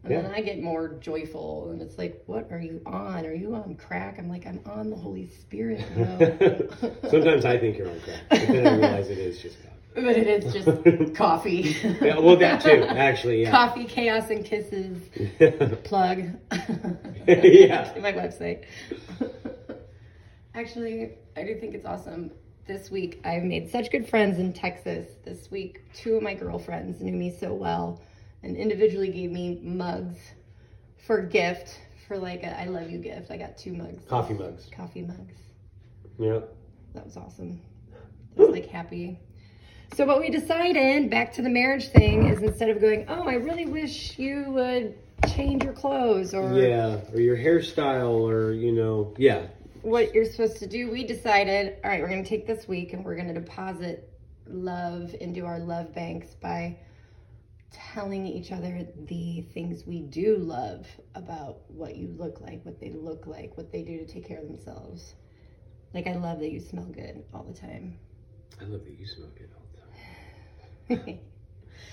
And 0.04 0.12
Yeah. 0.12 0.22
then 0.22 0.32
I 0.32 0.42
get 0.42 0.62
more 0.62 0.90
joyful, 1.00 1.70
and 1.72 1.82
it's 1.82 1.98
like, 1.98 2.22
what 2.26 2.52
are 2.52 2.60
you 2.60 2.82
on? 2.86 3.26
Are 3.26 3.34
you 3.34 3.56
on 3.56 3.76
crack? 3.76 4.20
I'm 4.20 4.28
like, 4.28 4.46
I'm 4.46 4.60
on 4.66 4.90
the 4.90 4.98
Holy 4.98 5.28
Spirit. 5.28 5.86
yo." 5.98 6.68
Sometimes 7.10 7.46
I 7.46 7.58
think 7.58 7.78
you're 7.78 7.90
on 7.90 8.00
crack, 8.02 8.20
but 8.30 8.40
then 8.48 8.68
I 8.68 8.72
realize 8.78 9.10
it 9.10 9.18
is 9.18 9.42
just 9.42 9.56
coffee. 9.64 9.70
but 9.96 10.18
it 10.18 10.28
is 10.28 10.54
just 10.54 11.14
coffee. 11.16 11.76
Yeah, 12.02 12.20
well, 12.20 12.36
that 12.36 12.62
too, 12.62 12.84
actually, 12.84 13.44
yeah. 13.44 13.52
Coffee, 13.52 13.86
chaos, 13.86 14.30
and 14.30 14.44
kisses. 14.44 14.98
Plug. 15.86 16.24
Yeah. 17.26 17.94
My 18.02 18.12
website. 18.12 18.66
Actually, 20.54 21.12
I 21.38 21.44
do 21.44 21.56
think 21.56 21.76
it's 21.76 21.86
awesome. 21.86 22.32
This 22.68 22.92
week, 22.92 23.22
I've 23.24 23.44
made 23.44 23.70
such 23.70 23.90
good 23.92 24.08
friends 24.08 24.38
in 24.40 24.52
Texas. 24.54 25.08
This 25.24 25.50
week, 25.50 25.82
two 25.94 26.16
of 26.16 26.24
my 26.24 26.34
girlfriends 26.34 27.02
knew 27.02 27.14
me 27.14 27.32
so 27.40 27.54
well 27.54 28.02
and 28.44 28.56
individually 28.58 29.10
gave 29.10 29.32
me 29.32 29.60
mugs 29.62 30.18
for 31.08 31.22
gift 31.22 31.80
for 32.08 32.18
like 32.18 32.44
a 32.44 32.60
I 32.60 32.66
love 32.66 32.90
you 32.90 32.98
gift. 33.00 33.32
I 33.32 33.38
got 33.38 33.58
two 33.58 33.74
mugs. 33.74 34.04
Coffee 34.06 34.34
mugs. 34.34 34.70
Coffee 34.76 35.02
mugs. 35.02 35.36
Yeah. 36.20 36.40
That 36.94 37.06
was 37.06 37.18
awesome. 37.18 37.60
I 38.38 38.42
was 38.42 38.50
like 38.50 38.68
happy. 38.68 39.20
So 39.96 40.06
what 40.06 40.20
we 40.20 40.30
decided, 40.30 41.10
back 41.10 41.34
to 41.34 41.42
the 41.44 41.50
marriage 41.50 41.90
thing, 41.90 42.28
is 42.28 42.42
instead 42.42 42.70
of 42.70 42.82
going, 42.82 43.06
oh, 43.10 43.28
I 43.28 43.36
really 43.36 43.66
wish 43.66 44.18
you 44.18 44.46
would 44.48 44.96
change 45.36 45.64
your 45.64 45.74
clothes 45.74 46.34
or 46.34 46.52
Yeah, 46.54 47.00
or 47.14 47.20
your 47.20 47.38
hairstyle, 47.38 48.28
or, 48.28 48.54
you 48.54 48.72
know, 48.72 49.14
yeah. 49.18 49.46
what 49.84 50.14
you're 50.16 50.26
supposed 50.26 50.58
to 50.58 50.68
do, 50.68 50.90
we 50.90 51.04
decided, 51.04 51.78
all 51.84 51.92
right, 51.92 52.02
we're 52.02 52.10
going 52.10 52.24
to 52.24 52.30
take 52.30 52.48
this 52.48 52.68
week 52.68 52.94
and 52.94 53.06
we're 53.06 53.16
going 53.16 53.28
to 53.28 53.36
deposit 53.36 54.10
love 54.48 55.14
into 55.22 55.46
our 55.46 55.60
love 55.60 55.94
banks 55.94 56.34
by 56.42 56.76
telling 57.74 58.26
each 58.26 58.52
other 58.52 58.86
the 59.08 59.42
things 59.54 59.86
we 59.86 60.02
do 60.02 60.38
love 60.38 60.88
about 61.16 61.60
what 61.70 61.96
you 61.96 62.08
look 62.18 62.40
like, 62.42 62.64
what 62.66 62.80
they 62.80 62.92
look 62.92 63.28
like, 63.28 63.58
what 63.58 63.72
they 63.72 63.84
do 63.84 63.98
to 64.00 64.06
take 64.06 64.28
care 64.28 64.40
of 64.40 64.48
themselves. 64.48 65.16
Like, 65.94 66.08
I 66.08 66.16
love 66.16 66.40
that 66.40 66.52
you 66.52 66.60
smell 66.60 66.86
good 66.86 67.24
all 67.34 67.44
the 67.44 67.54
time. 67.54 67.98
I 68.62 68.66
love 68.66 68.84
that 68.86 69.00
you 69.00 69.06
smell 69.06 69.30
good 69.38 69.50
all 69.56 69.66
the 69.72 70.96
time. 70.96 71.20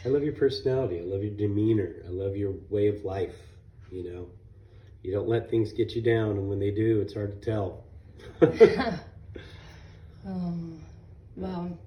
I 0.05 0.09
love 0.09 0.23
your 0.23 0.35
personality. 0.35 0.99
I 1.01 1.03
love 1.03 1.23
your 1.23 1.35
demeanor. 1.37 1.97
I 2.07 2.11
love 2.11 2.37
your 2.37 2.55
way 2.71 2.89
of 2.89 3.05
life. 3.05 3.37
You 3.91 4.11
know, 4.13 4.29
you 5.03 5.13
don't 5.13 5.29
let 5.29 5.51
things 5.51 5.73
get 5.73 5.93
you 5.95 6.03
down, 6.03 6.33
and 6.33 6.49
when 6.49 6.59
they 6.59 6.71
do, 6.71 7.01
it's 7.01 7.15
hard 7.15 7.41
to 7.41 7.51
tell. 7.51 7.85
oh, 8.43 8.55
well, 11.37 11.79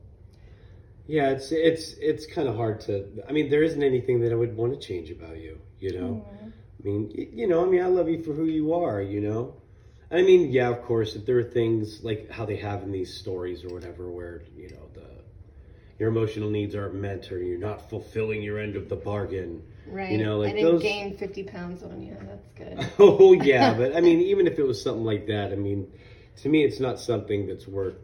yeah, 1.07 1.29
it's 1.29 1.51
it's 1.51 1.93
it's 1.93 2.25
kind 2.25 2.47
of 2.47 2.55
hard 2.55 2.79
to. 2.81 3.23
I 3.27 3.31
mean, 3.31 3.49
there 3.49 3.63
isn't 3.63 3.83
anything 3.83 4.21
that 4.21 4.31
I 4.31 4.35
would 4.35 4.55
want 4.55 4.73
to 4.73 4.79
change 4.79 5.11
about 5.11 5.37
you. 5.37 5.59
You 5.79 5.99
know, 5.99 6.25
mm-hmm. 6.25 6.49
I 6.49 6.83
mean, 6.83 7.29
you 7.33 7.47
know, 7.47 7.65
I 7.65 7.69
mean, 7.69 7.81
I 7.81 7.87
love 7.87 8.07
you 8.07 8.23
for 8.23 8.33
who 8.33 8.45
you 8.45 8.73
are. 8.73 9.01
You 9.01 9.21
know, 9.21 9.55
I 10.11 10.21
mean, 10.21 10.51
yeah, 10.51 10.69
of 10.69 10.81
course, 10.83 11.15
if 11.15 11.25
there 11.25 11.37
are 11.39 11.43
things 11.43 12.03
like 12.03 12.29
how 12.29 12.45
they 12.45 12.55
have 12.57 12.83
in 12.83 12.91
these 12.91 13.13
stories 13.13 13.65
or 13.65 13.73
whatever, 13.73 14.09
where 14.09 14.43
you 14.55 14.69
know 14.69 14.89
the 14.93 15.09
your 15.99 16.09
emotional 16.09 16.49
needs 16.49 16.73
aren't 16.73 16.95
met 16.95 17.31
or 17.31 17.39
you're 17.39 17.59
not 17.59 17.89
fulfilling 17.89 18.41
your 18.41 18.59
end 18.59 18.75
of 18.75 18.89
the 18.89 18.95
bargain. 18.95 19.61
right. 19.87 20.11
You 20.11 20.23
know, 20.23 20.39
like 20.39 20.51
I 20.51 20.53
didn't 20.53 20.71
those- 20.73 20.81
gain 20.81 21.17
50 21.17 21.43
pounds 21.43 21.83
on 21.83 22.01
you. 22.01 22.17
That's 22.21 22.47
good. 22.55 22.91
Oh 22.99 23.33
yeah, 23.33 23.73
but 23.77 23.95
I 23.95 24.01
mean, 24.01 24.21
even 24.21 24.47
if 24.47 24.57
it 24.57 24.63
was 24.63 24.81
something 24.81 25.03
like 25.03 25.27
that, 25.27 25.51
I 25.51 25.55
mean, 25.55 25.91
to 26.37 26.49
me, 26.49 26.63
it's 26.63 26.79
not 26.79 26.99
something 26.99 27.47
that's 27.47 27.67
worth 27.67 27.95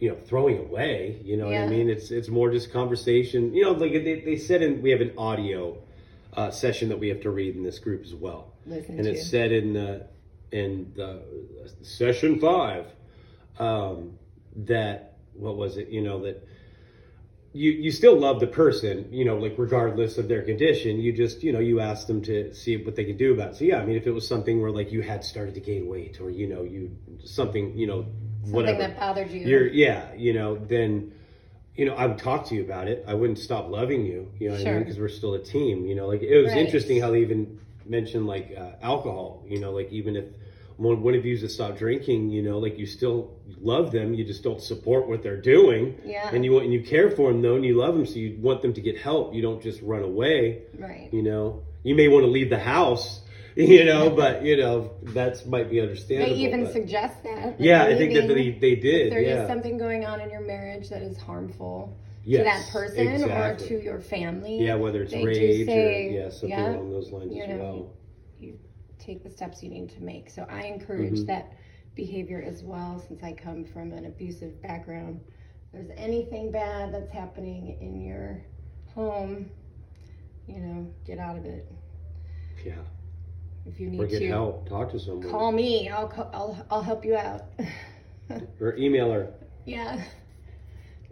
you 0.00 0.10
know 0.10 0.16
throwing 0.26 0.58
away. 0.58 1.20
You 1.24 1.36
know 1.36 1.46
what 1.46 1.56
I 1.56 1.66
mean? 1.66 1.90
It's 1.90 2.10
it's 2.10 2.28
more 2.28 2.50
just 2.50 2.72
conversation. 2.72 3.52
You 3.54 3.64
know, 3.64 3.72
like 3.72 3.92
they, 3.92 4.20
they 4.20 4.36
said 4.36 4.62
in 4.62 4.82
we 4.82 4.90
have 4.90 5.00
an 5.00 5.12
audio 5.18 5.78
uh, 6.34 6.50
session 6.50 6.88
that 6.90 6.98
we 6.98 7.08
have 7.08 7.20
to 7.22 7.30
read 7.30 7.56
in 7.56 7.62
this 7.62 7.78
group 7.78 8.04
as 8.04 8.14
well, 8.14 8.52
Listen 8.66 8.96
and 8.96 9.04
to. 9.04 9.12
it 9.12 9.22
said 9.22 9.52
in 9.52 9.72
the 9.72 10.06
in 10.52 10.92
the 10.96 11.22
session 11.82 12.40
five 12.40 12.86
um, 13.58 14.18
that 14.56 15.16
what 15.34 15.56
was 15.56 15.76
it? 15.76 15.88
You 15.88 16.02
know 16.02 16.22
that 16.22 16.46
you 17.52 17.72
you 17.72 17.90
still 17.90 18.18
love 18.18 18.40
the 18.40 18.46
person, 18.46 19.08
you 19.10 19.24
know, 19.24 19.36
like 19.36 19.54
regardless 19.58 20.18
of 20.18 20.28
their 20.28 20.42
condition. 20.42 21.00
You 21.00 21.12
just 21.12 21.42
you 21.42 21.52
know 21.52 21.60
you 21.60 21.80
ask 21.80 22.06
them 22.06 22.22
to 22.22 22.54
see 22.54 22.76
what 22.76 22.94
they 22.94 23.04
could 23.04 23.18
do 23.18 23.32
about 23.32 23.52
it. 23.52 23.56
So 23.56 23.64
yeah, 23.64 23.80
I 23.80 23.84
mean, 23.84 23.96
if 23.96 24.06
it 24.06 24.12
was 24.12 24.28
something 24.28 24.60
where 24.60 24.70
like 24.70 24.92
you 24.92 25.02
had 25.02 25.24
started 25.24 25.54
to 25.54 25.60
gain 25.60 25.88
weight, 25.88 26.20
or 26.20 26.30
you 26.30 26.46
know 26.46 26.62
you 26.62 26.96
something 27.24 27.76
you 27.76 27.86
know 27.86 28.06
Something 28.44 28.78
that 28.78 28.98
bothered 28.98 29.30
you. 29.30 29.40
you're 29.40 29.66
yeah 29.68 30.12
you 30.14 30.32
know 30.32 30.56
then 30.56 31.12
you 31.74 31.84
know 31.86 31.94
I 31.94 32.06
would 32.06 32.18
talk 32.18 32.46
to 32.46 32.54
you 32.54 32.62
about 32.62 32.88
it. 32.88 33.04
I 33.06 33.14
wouldn't 33.14 33.38
stop 33.38 33.68
loving 33.68 34.04
you. 34.04 34.30
You 34.38 34.48
know 34.48 34.54
what 34.54 34.60
I 34.62 34.64
mean? 34.64 34.72
Sure. 34.74 34.78
Because 34.80 34.98
we're 34.98 35.08
still 35.08 35.34
a 35.34 35.42
team. 35.42 35.86
You 35.86 35.94
know, 35.94 36.06
like 36.08 36.22
it 36.22 36.42
was 36.42 36.52
Right. 36.52 36.64
interesting 36.64 37.00
how 37.00 37.10
they 37.12 37.20
even 37.20 37.60
mentioned 37.86 38.26
like 38.26 38.54
uh, 38.56 38.72
alcohol. 38.82 39.44
You 39.46 39.60
know, 39.60 39.70
like 39.72 39.90
even 39.92 40.16
if 40.16 40.24
one, 40.76 41.02
one 41.02 41.14
of 41.14 41.24
you 41.24 41.36
to 41.38 41.48
stop 41.48 41.76
drinking, 41.76 42.30
you 42.30 42.42
know, 42.42 42.58
like 42.58 42.78
you 42.78 42.86
still 42.86 43.32
love 43.60 43.90
them, 43.92 44.14
you 44.14 44.24
just 44.24 44.42
don't 44.44 44.60
support 44.62 45.08
what 45.08 45.22
they're 45.22 45.40
doing. 45.40 46.00
Yeah. 46.04 46.30
And 46.32 46.44
you 46.44 46.52
want 46.52 46.64
and 46.64 46.72
you 46.72 46.82
care 46.82 47.10
for 47.10 47.30
them 47.32 47.42
though, 47.42 47.54
and 47.56 47.64
you 47.64 47.76
love 47.76 47.94
them, 47.94 48.06
so 48.06 48.14
you 48.16 48.36
want 48.40 48.62
them 48.62 48.72
to 48.74 48.80
get 48.80 48.96
help. 48.98 49.34
You 49.34 49.42
don't 49.42 49.62
just 49.62 49.80
run 49.82 50.02
away. 50.02 50.62
right. 50.78 51.08
You 51.12 51.22
know, 51.22 51.62
you 51.84 51.94
may 51.94 52.08
want 52.08 52.24
to 52.24 52.30
leave 52.30 52.50
the 52.50 52.58
house. 52.58 53.20
You 53.72 53.84
know, 53.84 54.10
but 54.10 54.44
you 54.44 54.56
know 54.56 54.92
that's 55.02 55.44
might 55.44 55.68
be 55.68 55.80
understandable. 55.80 56.32
They 56.32 56.40
even 56.42 56.62
but- 56.62 56.72
suggest 56.72 57.24
that. 57.24 57.44
like 57.46 57.56
yeah, 57.58 57.82
I 57.84 57.96
think 57.96 58.14
that 58.14 58.28
they, 58.28 58.52
they 58.52 58.76
did. 58.76 59.10
there 59.10 59.18
is 59.18 59.26
yeah. 59.34 59.48
something 59.48 59.76
going 59.76 60.04
on 60.06 60.20
in 60.20 60.30
your 60.30 60.42
marriage 60.42 60.88
that 60.90 61.02
is 61.02 61.18
harmful 61.18 61.98
to 62.24 62.44
that 62.44 62.68
person 62.70 63.08
exactly. 63.08 63.66
or 63.66 63.68
to 63.68 63.82
your 63.82 64.00
family. 64.00 64.58
Yeah, 64.64 64.76
whether 64.76 65.02
it's 65.02 65.12
They 65.12 65.24
rage 65.24 65.66
say, 65.66 66.06
or 66.06 66.10
yeah, 66.22 66.28
something 66.30 66.50
yeah, 66.50 66.70
along 66.70 66.92
those 66.92 67.10
lines 67.10 67.34
you 67.34 67.42
as 67.42 67.48
know, 67.48 67.56
well. 67.58 67.96
you 68.38 68.58
take 69.00 69.24
the 69.24 69.30
steps 69.30 69.60
you 69.60 69.70
need 69.70 69.88
to 69.90 70.02
make. 70.04 70.30
So 70.30 70.46
I 70.48 70.62
encourage 70.62 71.18
Mhm. 71.20 71.26
that 71.26 71.52
behavior 71.96 72.40
as 72.46 72.62
well 72.62 73.02
since 73.08 73.24
I 73.24 73.32
come 73.32 73.64
from 73.64 73.90
an 73.92 74.04
abusive 74.04 74.62
background. 74.62 75.20
If 75.66 75.72
there's 75.72 75.90
anything 75.98 76.52
bad 76.52 76.94
that's 76.94 77.10
happening 77.10 77.76
in 77.80 78.00
your 78.00 78.40
home, 78.94 79.50
you 80.46 80.60
know, 80.60 80.86
get 81.04 81.18
out 81.18 81.36
of 81.36 81.44
it. 81.44 81.66
Yeah, 82.64 82.74
If 83.66 83.78
you 83.80 83.88
need 83.90 84.00
or 84.00 84.06
get 84.06 84.20
to, 84.20 84.28
help, 84.28 84.68
talk 84.68 84.90
to 84.92 84.98
someone, 85.00 85.30
call 85.30 85.52
me. 85.52 85.88
I'll, 85.88 86.12
I'll, 86.32 86.66
I'll 86.70 86.82
help 86.82 87.04
you 87.04 87.16
out. 87.16 87.42
or 88.60 88.76
email 88.76 89.10
her, 89.12 89.32
yeah. 89.66 90.02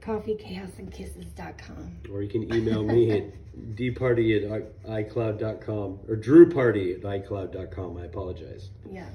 Coffeechaosandkisses.com. 0.01 1.99
or 2.13 2.23
you 2.23 2.29
can 2.29 2.53
email 2.55 2.83
me 2.83 3.11
at 3.11 3.25
dparty 3.77 4.37
at 4.53 4.87
icloud.com 4.87 5.99
or 6.09 6.17
drewparty 6.17 6.95
at 6.97 7.03
icloud.com. 7.03 7.97
I 7.99 8.05
apologize. 8.05 8.71
Yeah. 8.91 9.09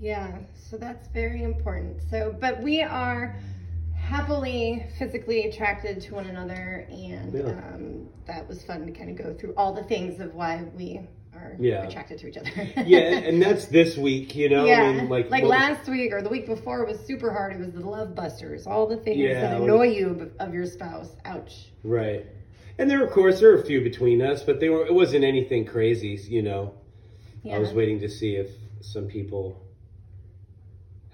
Yeah, 0.00 0.38
so 0.54 0.76
that's 0.76 1.08
very 1.08 1.42
important. 1.44 2.00
So, 2.10 2.36
but 2.38 2.62
we 2.62 2.82
are 2.82 3.36
happily 3.96 4.84
physically 4.98 5.44
attracted 5.48 6.00
to 6.02 6.14
one 6.14 6.26
another, 6.26 6.86
and 6.90 7.32
Yeah. 7.32 7.74
um, 7.74 8.08
that 8.26 8.46
was 8.46 8.62
fun 8.64 8.86
to 8.86 8.92
kind 8.92 9.08
of 9.10 9.16
go 9.16 9.32
through 9.34 9.54
all 9.56 9.72
the 9.72 9.84
things 9.84 10.20
of 10.20 10.34
why 10.34 10.62
we 10.76 11.00
are 11.34 11.56
Yeah. 11.58 11.86
attracted 11.86 12.18
to 12.20 12.28
each 12.28 12.36
other. 12.36 12.50
Yeah, 12.86 12.98
and, 13.00 13.40
that's 13.42 13.66
this 13.66 13.96
week, 13.96 14.34
you 14.34 14.48
know. 14.48 14.64
yeah, 14.66 14.82
I 14.82 14.92
mean, 14.92 15.08
like 15.08 15.30
like, 15.30 15.42
what- 15.42 15.50
last 15.50 15.88
week 15.88 16.12
or 16.12 16.22
the 16.22 16.28
week 16.28 16.46
before 16.46 16.84
was 16.84 16.98
super 17.00 17.32
hard. 17.32 17.52
It 17.54 17.58
was 17.58 17.72
the 17.72 17.80
love 17.80 18.14
busters, 18.14 18.66
all 18.66 18.86
the 18.86 18.96
things 18.96 19.18
Yeah, 19.18 19.40
that 19.40 19.60
annoy 19.60 19.88
you 19.88 20.30
of, 20.38 20.54
your 20.54 20.66
spouse. 20.66 21.16
Ouch. 21.24 21.70
Right. 21.82 22.26
And 22.78 22.90
there, 22.90 23.04
of 23.04 23.10
course, 23.12 23.40
there 23.40 23.50
were 23.52 23.60
a 23.60 23.64
few 23.64 23.80
between 23.82 24.20
us, 24.20 24.42
but 24.42 24.58
they 24.60 24.68
were. 24.68 24.84
It 24.86 24.94
wasn't 24.94 25.24
anything 25.24 25.64
crazy, 25.64 26.18
you 26.28 26.42
know. 26.42 26.74
Yeah. 27.42 27.56
I 27.56 27.58
was 27.58 27.72
waiting 27.72 28.00
to 28.00 28.08
see 28.08 28.36
if 28.36 28.50
some 28.80 29.06
people 29.06 29.60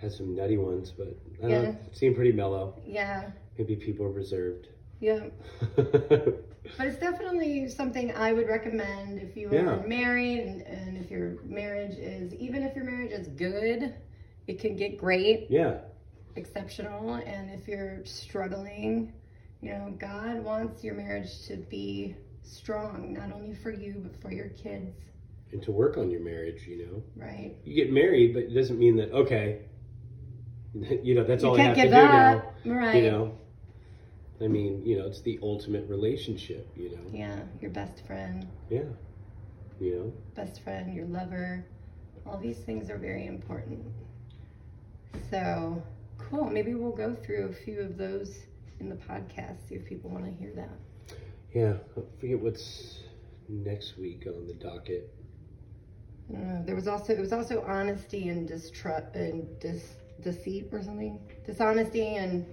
had 0.01 0.13
some 0.13 0.35
nutty 0.35 0.57
ones, 0.57 0.91
but 0.97 1.09
I 1.39 1.43
don't 1.43 1.51
Yeah. 1.51 1.61
know, 1.63 1.77
seem 1.93 2.15
pretty 2.15 2.33
mellow. 2.33 2.75
Yeah, 2.87 3.31
Maybe 3.59 3.77
people 3.77 4.07
are 4.07 4.11
reserved. 4.11 4.69
Yeah. 5.01 5.21
But 6.77 6.87
it's 6.87 6.99
definitely 6.99 7.69
something 7.69 8.13
I 8.17 8.33
would 8.33 8.49
recommend 8.49 9.19
if 9.19 9.37
you 9.37 9.49
are 9.51 9.55
Yeah. 9.55 9.77
married 9.87 10.41
and, 10.41 10.63
and 10.63 10.97
if 10.97 11.11
your 11.11 11.37
marriage 11.45 11.97
is, 11.99 12.33
even 12.35 12.63
if 12.63 12.75
your 12.77 12.85
marriage 12.85 13.13
is 13.13 13.29
good, 13.29 13.95
it 14.47 14.59
can 14.59 14.77
get 14.77 14.97
great, 14.97 15.47
yeah, 15.51 15.79
exceptional. 16.37 17.15
And 17.15 17.51
if 17.51 17.69
you're 17.69 18.05
struggling, 18.05 19.13
you 19.61 19.71
know, 19.73 19.95
God 19.99 20.43
wants 20.43 20.83
your 20.83 20.95
marriage 20.95 21.47
to 21.49 21.57
be 21.57 22.17
strong, 22.43 23.13
not 23.13 23.33
only 23.33 23.55
for 23.55 23.71
you, 23.71 24.01
but 24.03 24.17
for 24.23 24.33
your 24.33 24.49
kids, 24.51 24.97
and 25.53 25.63
to 25.65 25.73
work 25.73 25.99
on 25.99 26.11
your 26.11 26.21
marriage, 26.21 26.67
you 26.67 26.87
know, 26.87 27.03
right? 27.17 27.57
you 27.65 27.75
get 27.75 27.93
married, 27.93 28.33
but 28.33 28.45
it 28.45 28.55
doesn't 28.55 28.79
mean 28.79 28.97
that 28.97 29.13
okay. 29.13 29.63
You 31.03 31.15
know, 31.17 31.25
that's 31.25 31.43
all 31.45 31.59
you 31.59 31.65
I 31.65 31.75
can't 31.75 31.77
have 31.79 31.89
to 31.89 31.91
give 31.91 31.95
do 31.99 32.07
up, 32.07 32.57
now. 32.65 32.75
right? 32.77 32.95
You 32.95 33.11
know, 33.11 33.39
I 34.43 34.47
mean, 34.49 34.83
you 34.85 34.99
know, 34.99 35.07
it's 35.07 35.21
the 35.21 35.39
ultimate 35.43 35.89
relationship. 35.89 36.67
You 36.77 36.91
know, 36.91 37.03
Yeah, 37.13 37.41
your 37.61 37.71
best 37.71 38.07
friend, 38.07 38.47
yeah, 38.71 38.85
you 39.81 39.97
know, 39.97 40.13
best 40.35 40.61
friend, 40.63 40.95
your 40.95 41.07
lover. 41.07 41.65
All 42.27 42.39
these 42.39 42.59
things 42.59 42.91
are 42.91 42.99
very 42.99 43.27
important. 43.27 43.81
So, 45.31 45.83
cool. 46.19 46.49
Maybe 46.51 46.75
we'll 46.75 46.93
go 46.93 47.15
through 47.15 47.47
a 47.49 47.53
few 47.53 47.81
of 47.81 47.97
those 47.97 48.41
in 48.81 48.89
the 48.89 48.97
podcast, 48.97 49.69
see 49.69 49.75
if 49.75 49.85
people 49.85 50.11
want 50.11 50.25
to 50.25 50.31
hear 50.31 50.53
that. 50.55 50.71
yeah. 51.55 51.75
I 51.97 52.01
forget 52.21 52.39
what's 52.41 53.01
next 53.49 53.99
week 53.99 54.27
on 54.27 54.47
the 54.47 54.55
docket. 54.55 55.11
Uh, 56.35 56.63
there 56.65 56.77
was 56.77 56.87
also 56.87 57.13
it 57.13 57.19
was 57.21 57.33
also 57.33 57.63
honesty 57.67 58.29
and 58.29 58.47
distrust 58.47 59.15
and 59.15 59.47
dis, 59.59 59.97
deceit 60.23 60.69
or 60.73 60.83
something. 60.83 61.19
Dishonesty 61.45 62.17
and 62.17 62.47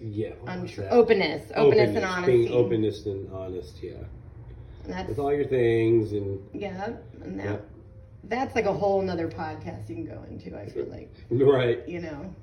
Yeah, 0.00 0.30
what 0.40 0.60
was 0.60 0.70
untru- 0.70 0.76
that? 0.76 0.92
openness, 0.92 1.52
openness, 1.54 1.96
and 1.96 2.04
honesty. 2.04 2.36
being 2.46 2.52
openness 2.52 3.06
and 3.06 3.32
honest. 3.32 3.82
Yeah, 3.82 3.92
And 4.84 4.92
that's 4.92 5.08
with 5.08 5.18
all 5.18 5.32
your 5.32 5.44
things 5.46 6.12
and 6.12 6.38
yeah, 6.52 6.92
and 7.22 7.38
that 7.38 7.44
Yeah. 7.46 7.56
that's 8.24 8.54
like 8.54 8.66
a 8.66 8.72
whole 8.72 9.00
nother 9.02 9.28
podcast 9.28 9.88
you 9.88 9.94
can 9.96 10.04
go 10.04 10.22
into. 10.28 10.56
I 10.56 10.66
feel 10.68 10.86
like. 10.86 11.10
right, 11.30 11.80
you 11.86 12.00
know 12.00 12.34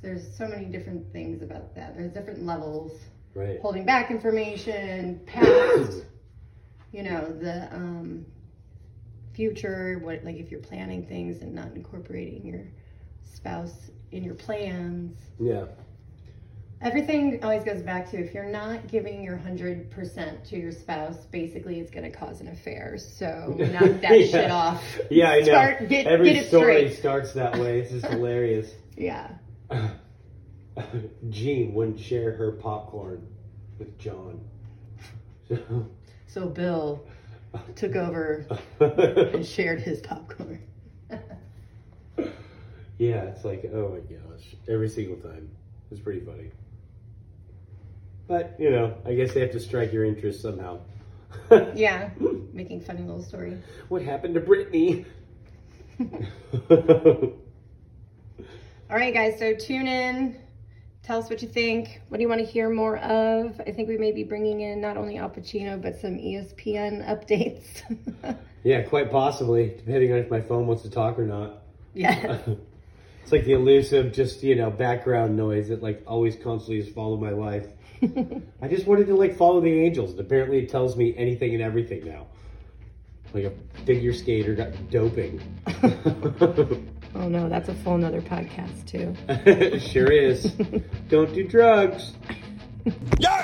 there's 0.00 0.22
so 0.36 0.46
many 0.46 0.66
different 0.66 1.02
things 1.12 1.42
about 1.42 1.74
that 1.74 1.96
there's 1.96 2.12
different 2.12 2.44
levels 2.46 2.92
right. 3.34 3.58
holding 3.60 3.84
back 3.84 4.10
information 4.12 5.18
past 5.26 6.04
you 6.92 7.02
know 7.02 7.32
the 7.40 7.66
um 7.74 8.24
future 9.32 9.98
what 10.02 10.22
like 10.24 10.36
if 10.36 10.50
you're 10.50 10.60
planning 10.60 11.02
things 11.06 11.42
and 11.42 11.54
not 11.54 11.68
incorporating 11.74 12.44
your 12.46 12.64
spouse 13.24 13.90
in 14.12 14.22
your 14.22 14.34
plans 14.34 15.16
Yeah, 15.38 15.64
everything 16.80 17.42
always 17.42 17.64
goes 17.64 17.82
back 17.82 18.08
to 18.10 18.16
if 18.18 18.32
you're 18.32 18.44
not 18.50 18.86
giving 18.88 19.22
your 19.22 19.36
100% 19.36 20.48
to 20.48 20.56
your 20.56 20.70
spouse 20.72 21.16
basically 21.26 21.80
it's 21.80 21.90
going 21.90 22.10
to 22.10 22.16
cause 22.16 22.40
an 22.40 22.48
affair 22.48 22.96
so 22.98 23.54
knock 23.58 24.00
that 24.00 24.20
Yeah. 24.20 24.26
shit 24.26 24.50
off 24.50 24.98
yeah, 25.10 25.30
I 25.30 25.40
know. 25.40 25.86
Get- 25.88 26.06
Every 26.06 26.32
get 26.34 26.46
story 26.46 26.74
straight. 26.88 26.98
starts 26.98 27.32
that 27.34 27.58
way. 27.58 27.80
It's 27.80 27.90
just 27.90 28.06
hilarious. 28.10 28.70
yeah 28.96 29.30
Jean 31.30 31.74
wouldn't 31.74 31.98
share 31.98 32.32
her 32.36 32.52
popcorn 32.52 33.26
with 33.78 33.98
John. 33.98 34.40
so 36.28 36.46
bill 36.48 37.04
took 37.74 37.96
over 37.96 38.46
and 38.80 39.44
shared 39.44 39.80
his 39.80 40.00
popcorn. 40.00 40.60
yeah, 42.98 43.22
it's 43.24 43.44
like, 43.44 43.64
oh 43.72 43.88
my 43.88 44.14
gosh, 44.14 44.54
every 44.68 44.88
single 44.88 45.16
time. 45.16 45.48
It's 45.90 46.00
pretty 46.00 46.20
funny. 46.20 46.50
But, 48.28 48.54
you 48.58 48.70
know, 48.70 48.94
I 49.06 49.14
guess 49.14 49.32
they 49.34 49.40
have 49.40 49.52
to 49.52 49.60
strike 49.60 49.92
your 49.92 50.04
interest 50.04 50.42
somehow. 50.42 50.80
Yeah, 51.74 52.10
making 52.52 52.80
funny 52.82 53.00
little 53.02 53.22
story. 53.22 53.58
What 53.88 54.02
happened 54.02 54.34
to 54.34 54.40
Brittany? 54.40 55.04
All 56.70 57.32
right, 58.90 59.12
guys, 59.12 59.38
so 59.38 59.54
tune 59.54 59.86
in. 59.86 60.38
Tell 61.02 61.18
us 61.18 61.28
what 61.30 61.40
you 61.42 61.48
think. 61.48 62.00
What 62.08 62.18
do 62.18 62.22
you 62.22 62.28
want 62.28 62.40
to 62.40 62.46
hear 62.46 62.68
more 62.70 62.98
of? 62.98 63.60
I 63.66 63.72
think 63.72 63.88
we 63.88 63.96
may 63.98 64.12
be 64.12 64.24
bringing 64.24 64.60
in 64.60 64.80
not 64.80 64.96
only 64.98 65.16
Al 65.16 65.30
Pacino, 65.30 65.80
but 65.80 65.98
some 66.00 66.16
ESPN 66.18 67.06
updates. 67.08 67.82
yeah, 68.62 68.82
quite 68.82 69.10
possibly, 69.10 69.74
depending 69.76 70.12
on 70.12 70.18
if 70.18 70.30
my 70.30 70.40
phone 70.40 70.66
wants 70.66 70.82
to 70.82 70.90
talk 70.90 71.18
or 71.18 71.26
not. 71.26 71.62
yeah. 71.94 72.38
It's 73.28 73.32
like 73.34 73.44
the 73.44 73.52
elusive, 73.52 74.14
just, 74.14 74.42
you 74.42 74.54
know, 74.54 74.70
background 74.70 75.36
noise 75.36 75.68
that, 75.68 75.82
like, 75.82 76.02
always 76.06 76.34
constantly 76.34 76.82
has 76.82 76.88
followed 76.88 77.20
my 77.20 77.28
life. 77.28 77.66
I 78.62 78.68
just 78.68 78.86
wanted 78.86 79.08
to, 79.08 79.16
like, 79.16 79.36
follow 79.36 79.60
the 79.60 79.70
angels, 79.70 80.12
and 80.12 80.20
apparently 80.20 80.60
it 80.60 80.70
tells 80.70 80.96
me 80.96 81.14
anything 81.14 81.52
and 81.52 81.62
everything 81.62 82.06
now. 82.06 82.28
Like 83.34 83.44
a 83.44 83.52
figure 83.84 84.14
skater 84.14 84.54
got 84.54 84.70
doping. 84.88 85.42
oh, 87.14 87.28
no, 87.28 87.50
that's 87.50 87.68
a 87.68 87.74
full 87.74 87.98
nother 87.98 88.22
podcast, 88.22 88.86
too. 88.86 89.78
sure 89.78 90.10
is. 90.10 90.44
Don't 91.10 91.34
do 91.34 91.46
drugs. 91.46 92.14
Yeah! 93.18 93.37